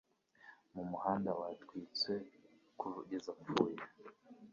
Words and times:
Mu 0.73 0.83
muhanda 0.89 1.29
watwitse 1.39 2.11
kugeza 2.79 3.29
apfuye 3.35 3.77